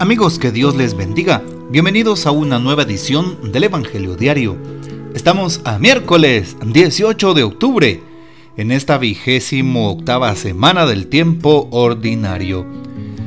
[0.00, 1.42] Amigos, que Dios les bendiga.
[1.68, 4.56] Bienvenidos a una nueva edición del Evangelio Diario.
[5.14, 8.02] Estamos a miércoles 18 de octubre,
[8.56, 12.64] en esta vigésimo octava semana del tiempo ordinario.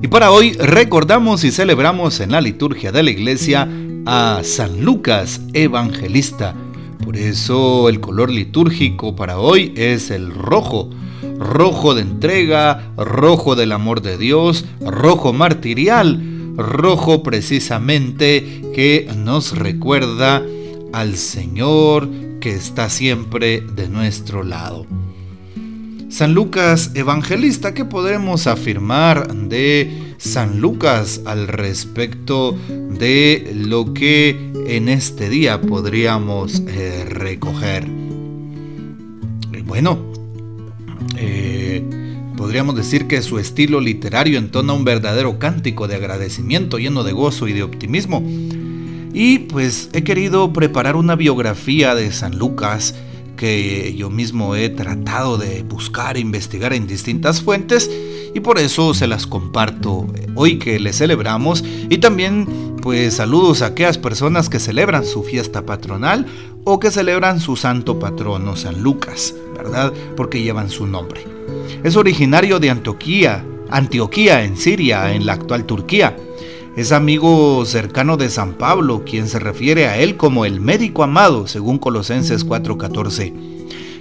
[0.00, 3.68] Y para hoy recordamos y celebramos en la liturgia de la iglesia
[4.06, 6.54] a San Lucas Evangelista.
[7.04, 10.88] Por eso el color litúrgico para hoy es el rojo.
[11.38, 20.42] Rojo de entrega, rojo del amor de Dios, rojo martirial rojo precisamente que nos recuerda
[20.92, 22.08] al Señor
[22.40, 24.86] que está siempre de nuestro lado.
[26.08, 34.88] San Lucas Evangelista, ¿qué podemos afirmar de San Lucas al respecto de lo que en
[34.88, 37.88] este día podríamos eh, recoger?
[39.66, 39.98] Bueno,
[41.16, 41.43] eh,
[42.44, 47.48] Podríamos decir que su estilo literario entona un verdadero cántico de agradecimiento lleno de gozo
[47.48, 48.22] y de optimismo.
[49.14, 52.94] Y pues he querido preparar una biografía de San Lucas
[53.38, 57.90] que yo mismo he tratado de buscar e investigar en distintas fuentes
[58.34, 63.68] y por eso se las comparto hoy que le celebramos y también pues saludos a
[63.68, 66.26] aquellas personas que celebran su fiesta patronal
[66.64, 69.92] o que celebran su santo patrono San Lucas, ¿verdad?
[70.16, 71.26] Porque llevan su nombre.
[71.82, 76.16] Es originario de Antioquía, Antioquía en Siria, en la actual Turquía.
[76.76, 81.46] Es amigo cercano de San Pablo, quien se refiere a él como el médico amado,
[81.46, 83.32] según Colosenses 4:14.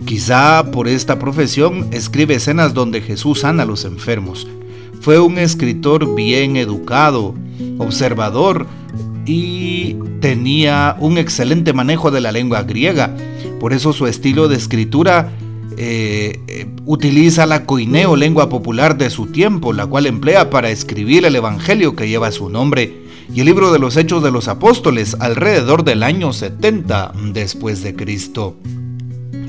[0.05, 4.47] Quizá por esta profesión escribe escenas donde Jesús sana a los enfermos.
[5.01, 7.35] Fue un escritor bien educado,
[7.77, 8.65] observador
[9.25, 13.15] y tenía un excelente manejo de la lengua griega.
[13.59, 15.31] Por eso su estilo de escritura
[15.77, 21.25] eh, eh, utiliza la coineo, lengua popular de su tiempo, la cual emplea para escribir
[21.25, 23.03] el Evangelio que lleva su nombre
[23.33, 27.95] y el libro de los Hechos de los Apóstoles alrededor del año 70 después de
[27.95, 28.57] Cristo.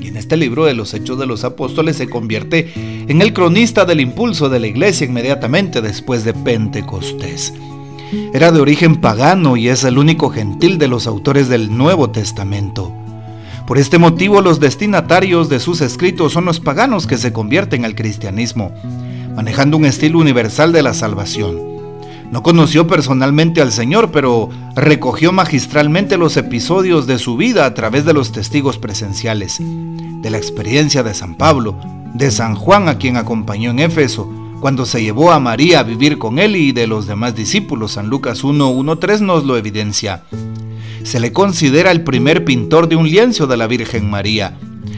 [0.01, 3.85] Y en este libro de los Hechos de los Apóstoles se convierte en el cronista
[3.85, 7.53] del impulso de la iglesia inmediatamente después de Pentecostés.
[8.33, 12.91] Era de origen pagano y es el único gentil de los autores del Nuevo Testamento.
[13.65, 17.95] Por este motivo los destinatarios de sus escritos son los paganos que se convierten al
[17.95, 18.71] cristianismo,
[19.35, 21.75] manejando un estilo universal de la salvación.
[22.31, 28.05] No conoció personalmente al Señor, pero recogió magistralmente los episodios de su vida a través
[28.05, 31.75] de los testigos presenciales, de la experiencia de San Pablo,
[32.13, 34.29] de San Juan a quien acompañó en Éfeso,
[34.65, 37.91] cuando se llevó a María a vivir con él y de los demás discípulos.
[37.91, 40.23] San Lucas 1.1.3 nos lo evidencia
[41.03, 44.57] se le considera el primer pintor de un lienzo de la Virgen María.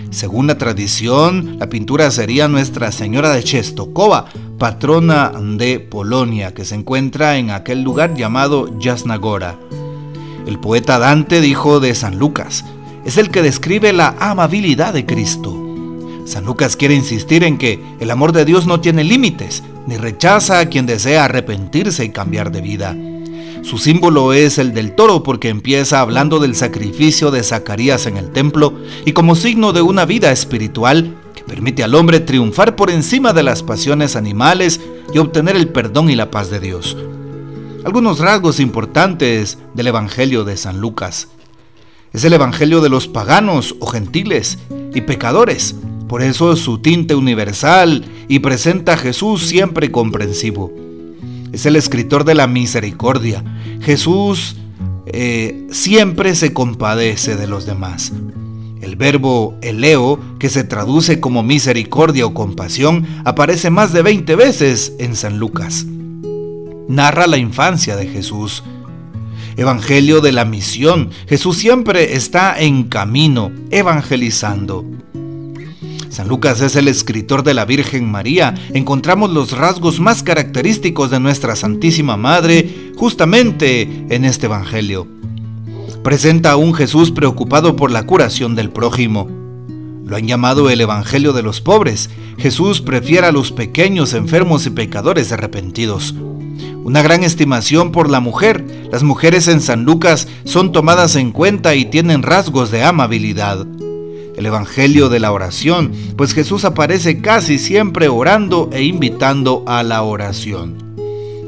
[0.09, 4.27] Según la tradición, la pintura sería Nuestra Señora de Chestokova,
[4.57, 9.59] patrona de Polonia, que se encuentra en aquel lugar llamado Jasnagora.
[10.45, 12.63] El poeta Dante dijo de San Lucas,
[13.03, 15.66] es el que describe la amabilidad de Cristo.
[16.27, 20.59] San Lucas quiere insistir en que el amor de Dios no tiene límites, ni rechaza
[20.59, 22.97] a quien desea arrepentirse y cambiar de vida.
[23.63, 28.31] Su símbolo es el del toro porque empieza hablando del sacrificio de Zacarías en el
[28.31, 28.73] templo
[29.05, 33.43] y como signo de una vida espiritual que permite al hombre triunfar por encima de
[33.43, 34.81] las pasiones animales
[35.13, 36.97] y obtener el perdón y la paz de Dios.
[37.85, 41.29] Algunos rasgos importantes del Evangelio de San Lucas.
[42.11, 44.57] Es el Evangelio de los paganos o gentiles
[44.93, 45.75] y pecadores.
[46.07, 50.71] Por eso es su tinte universal y presenta a Jesús siempre comprensivo
[51.51, 53.43] es el escritor de la misericordia.
[53.81, 54.57] Jesús
[55.07, 58.11] eh, siempre se compadece de los demás.
[58.81, 64.93] El verbo eleo, que se traduce como misericordia o compasión, aparece más de 20 veces
[64.99, 65.85] en San Lucas.
[66.87, 68.63] Narra la infancia de Jesús.
[69.55, 71.09] Evangelio de la misión.
[71.27, 74.85] Jesús siempre está en camino, evangelizando.
[76.17, 78.55] San Lucas es el escritor de la Virgen María.
[78.73, 85.07] Encontramos los rasgos más característicos de nuestra Santísima Madre justamente en este Evangelio.
[86.03, 89.29] Presenta a un Jesús preocupado por la curación del prójimo.
[90.07, 92.09] Lo han llamado el Evangelio de los pobres.
[92.39, 96.15] Jesús prefiere a los pequeños, enfermos y pecadores arrepentidos.
[96.83, 98.65] Una gran estimación por la mujer.
[98.91, 103.67] Las mujeres en San Lucas son tomadas en cuenta y tienen rasgos de amabilidad
[104.37, 110.03] el Evangelio de la oración, pues Jesús aparece casi siempre orando e invitando a la
[110.03, 110.77] oración.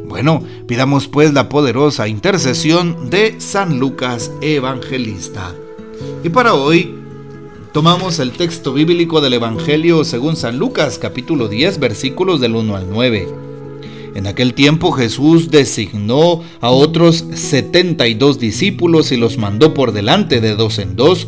[0.08, 5.54] Bueno, pidamos pues la poderosa intercesión de San Lucas Evangelista.
[6.24, 6.96] Y para hoy
[7.74, 12.90] tomamos el texto bíblico del Evangelio según San Lucas capítulo 10 versículos del 1 al
[12.90, 13.28] 9.
[14.16, 20.56] En aquel tiempo Jesús designó a otros 72 discípulos y los mandó por delante de
[20.56, 21.28] dos en dos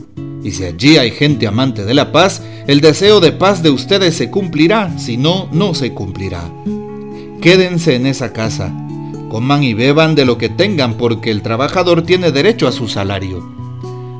[0.43, 4.15] Y si allí hay gente amante de la paz, el deseo de paz de ustedes
[4.15, 6.49] se cumplirá, si no, no se cumplirá.
[7.41, 8.73] Quédense en esa casa,
[9.29, 13.39] coman y beban de lo que tengan, porque el trabajador tiene derecho a su salario.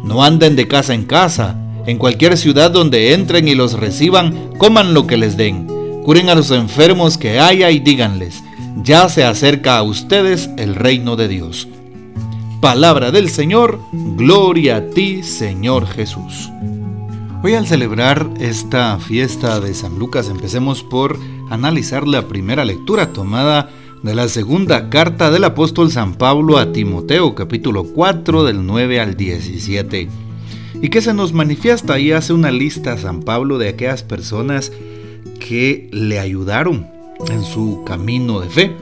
[0.03, 4.93] No anden de casa en casa, en cualquier ciudad donde entren y los reciban, coman
[4.93, 5.67] lo que les den.
[6.03, 8.43] Curen a los enfermos que haya y díganles,
[8.83, 11.67] ya se acerca a ustedes el reino de Dios.
[12.61, 16.51] Palabra del Señor, gloria a ti Señor Jesús.
[17.41, 21.17] Hoy al celebrar esta fiesta de San Lucas empecemos por
[21.49, 23.71] analizar la primera lectura tomada
[24.03, 29.17] de la segunda carta del apóstol San Pablo a Timoteo capítulo 4 del 9 al
[29.17, 30.07] 17
[30.83, 34.71] y que se nos manifiesta y hace una lista San Pablo de aquellas personas
[35.39, 36.85] que le ayudaron
[37.27, 38.75] en su camino de fe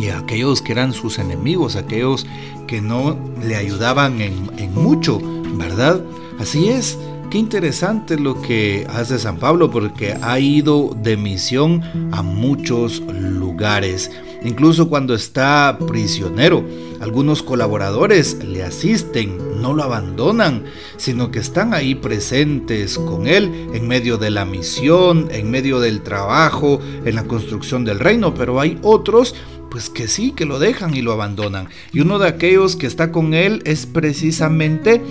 [0.00, 2.26] y aquellos que eran sus enemigos, aquellos
[2.68, 5.20] que no le ayudaban en, mucho,
[5.56, 6.00] ¿verdad?
[6.38, 6.96] Así es,
[7.30, 14.10] Qué interesante lo que hace San Pablo porque ha ido de misión a muchos lugares.
[14.42, 16.64] Incluso cuando está prisionero,
[17.00, 20.64] algunos colaboradores le asisten, no lo abandonan,
[20.96, 26.00] sino que están ahí presentes con él en medio de la misión, en medio del
[26.00, 29.34] trabajo, en la construcción del reino, pero hay otros
[29.70, 31.68] pues que sí, que lo dejan y lo abandonan.
[31.92, 35.02] Y uno de aquellos que está con él es precisamente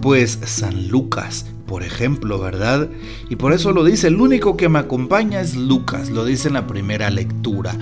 [0.00, 2.88] pues San Lucas, por ejemplo, ¿verdad?
[3.28, 6.54] Y por eso lo dice, el único que me acompaña es Lucas, lo dice en
[6.54, 7.76] la primera lectura.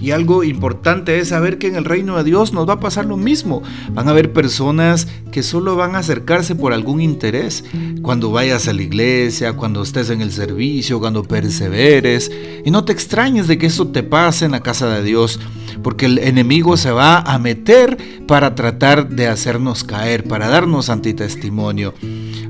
[0.00, 3.06] Y algo importante es saber que en el reino de Dios nos va a pasar
[3.06, 3.62] lo mismo.
[3.90, 7.64] Van a haber personas que solo van a acercarse por algún interés.
[8.02, 12.30] Cuando vayas a la iglesia, cuando estés en el servicio, cuando perseveres.
[12.64, 15.40] Y no te extrañes de que eso te pase en la casa de Dios
[15.82, 17.96] porque el enemigo se va a meter
[18.26, 21.94] para tratar de hacernos caer, para darnos antitestimonio.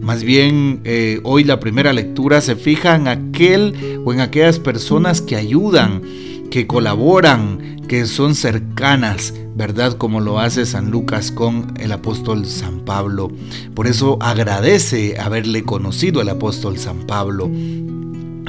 [0.00, 5.20] Más bien, eh, hoy la primera lectura se fija en aquel o en aquellas personas
[5.20, 6.02] que ayudan,
[6.50, 9.94] que colaboran, que son cercanas, ¿verdad?
[9.94, 13.30] Como lo hace San Lucas con el apóstol San Pablo.
[13.74, 17.50] Por eso agradece haberle conocido el apóstol San Pablo.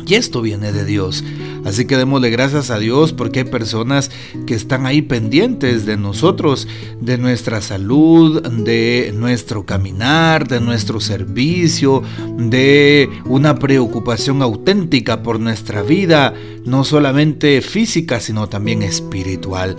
[0.07, 1.23] Y esto viene de Dios.
[1.65, 4.09] Así que démosle gracias a Dios porque hay personas
[4.45, 6.65] que están ahí pendientes de nosotros,
[7.01, 12.03] de nuestra salud, de nuestro caminar, de nuestro servicio,
[12.37, 16.33] de una preocupación auténtica por nuestra vida,
[16.63, 19.75] no solamente física, sino también espiritual.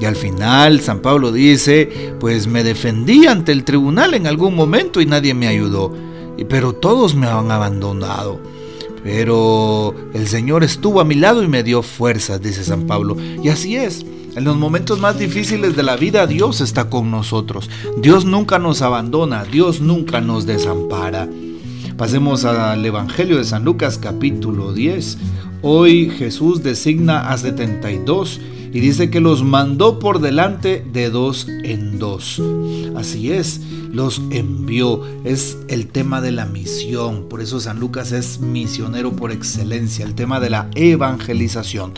[0.00, 5.02] Y al final San Pablo dice, pues me defendí ante el tribunal en algún momento
[5.02, 5.92] y nadie me ayudó,
[6.48, 8.40] pero todos me han abandonado.
[9.02, 13.16] Pero el Señor estuvo a mi lado y me dio fuerzas, dice San Pablo.
[13.42, 14.04] Y así es.
[14.36, 17.70] En los momentos más difíciles de la vida Dios está con nosotros.
[17.98, 21.28] Dios nunca nos abandona, Dios nunca nos desampara.
[21.96, 25.16] Pasemos al Evangelio de San Lucas capítulo 10.
[25.62, 28.38] Hoy Jesús designa a 72
[28.76, 32.42] y dice que los mandó por delante de dos en dos.
[32.94, 35.00] Así es, los envió.
[35.24, 37.26] Es el tema de la misión.
[37.26, 41.94] Por eso San Lucas es misionero por excelencia, el tema de la evangelización.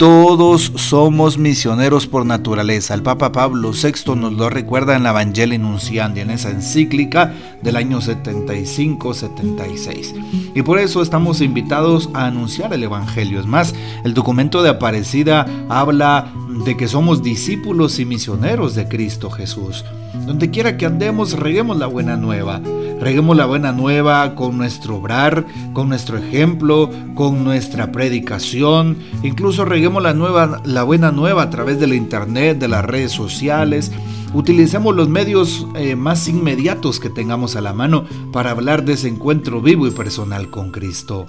[0.00, 2.94] Todos somos misioneros por naturaleza.
[2.94, 7.76] El Papa Pablo VI nos lo recuerda en la Evangelii Nunciandi, en esa encíclica del
[7.76, 10.54] año 75-76.
[10.54, 13.40] Y por eso estamos invitados a anunciar el Evangelio.
[13.40, 16.32] Es más, el documento de Aparecida habla
[16.64, 19.84] de que somos discípulos y misioneros de Cristo Jesús.
[20.26, 22.60] Donde quiera que andemos, reguemos la buena nueva.
[23.00, 28.98] Reguemos la buena nueva con nuestro obrar, con nuestro ejemplo, con nuestra predicación.
[29.22, 33.12] Incluso reguemos la, nueva, la buena nueva a través de la internet, de las redes
[33.12, 33.90] sociales.
[34.34, 39.08] Utilicemos los medios eh, más inmediatos que tengamos a la mano para hablar de ese
[39.08, 41.26] encuentro vivo y personal con Cristo.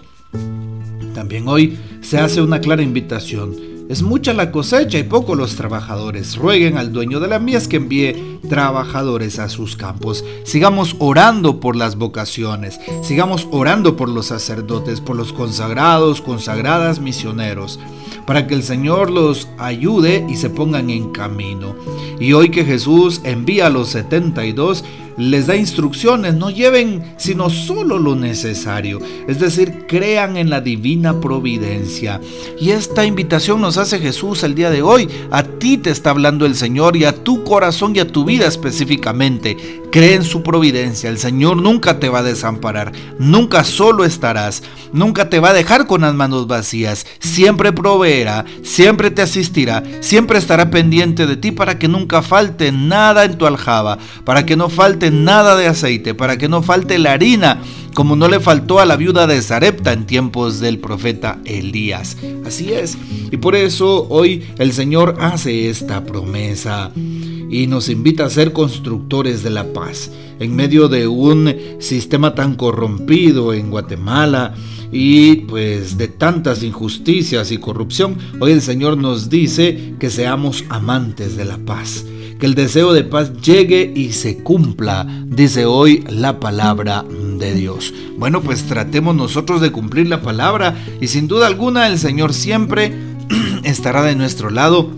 [1.13, 6.37] También hoy se hace una clara invitación es mucha la cosecha y poco los trabajadores.
[6.37, 10.23] Rueguen al dueño de la mies que envíe trabajadores a sus campos.
[10.45, 12.79] Sigamos orando por las vocaciones.
[13.03, 17.79] Sigamos orando por los sacerdotes, por los consagrados, consagradas, misioneros.
[18.25, 21.75] para que el Señor los ayude y se pongan en camino.
[22.17, 24.85] Y hoy que Jesús envía a los 72,
[25.17, 31.19] les da instrucciones, no lleven sino solo lo necesario, es decir, crean en la divina
[31.19, 32.19] providencia.
[32.59, 35.09] Y esta invitación nos hace Jesús el día de hoy.
[35.31, 38.47] A ti te está hablando el Señor y a tu corazón y a tu vida
[38.47, 39.81] específicamente.
[39.91, 44.63] Cree en su providencia, el Señor nunca te va a desamparar, nunca solo estarás,
[44.93, 50.39] nunca te va a dejar con las manos vacías, siempre proveerá, siempre te asistirá, siempre
[50.39, 54.69] estará pendiente de ti para que nunca falte nada en tu aljaba, para que no
[55.09, 57.61] nada de aceite, para que no falte la harina,
[57.93, 62.17] como no le faltó a la viuda de Zarepta en tiempos del profeta Elías.
[62.45, 62.97] Así es,
[63.31, 69.43] y por eso hoy el Señor hace esta promesa y nos invita a ser constructores
[69.43, 70.11] de la paz.
[70.39, 74.55] En medio de un sistema tan corrompido en Guatemala
[74.91, 81.37] y pues de tantas injusticias y corrupción, hoy el Señor nos dice que seamos amantes
[81.37, 82.05] de la paz.
[82.41, 87.05] Que el deseo de paz llegue y se cumpla, dice hoy la palabra
[87.37, 87.93] de Dios.
[88.17, 92.95] Bueno, pues tratemos nosotros de cumplir la palabra y sin duda alguna el Señor siempre
[93.63, 94.89] estará de nuestro lado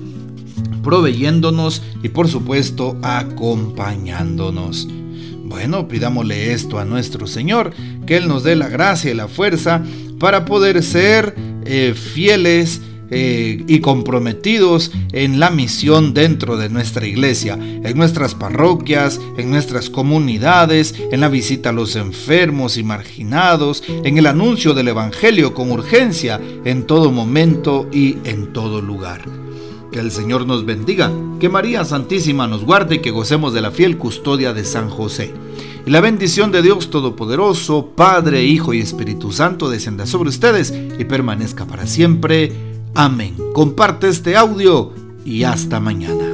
[0.83, 4.87] proveyéndonos y por supuesto acompañándonos.
[5.43, 7.73] Bueno, pidámosle esto a nuestro Señor,
[8.07, 9.83] que Él nos dé la gracia y la fuerza
[10.17, 11.35] para poder ser
[11.65, 12.79] eh, fieles
[13.15, 19.91] eh, y comprometidos en la misión dentro de nuestra iglesia, en nuestras parroquias, en nuestras
[19.91, 25.71] comunidades, en la visita a los enfermos y marginados, en el anuncio del Evangelio con
[25.71, 29.21] urgencia, en todo momento y en todo lugar.
[29.91, 33.69] Que el Señor nos bendiga, que María Santísima nos guarde y que gocemos de la
[33.69, 35.31] fiel custodia de San José.
[35.85, 41.05] Y la bendición de Dios Todopoderoso, Padre, Hijo y Espíritu Santo descienda sobre ustedes y
[41.05, 42.72] permanezca para siempre.
[42.95, 43.35] Amén.
[43.53, 44.93] Comparte este audio
[45.25, 46.32] y hasta mañana.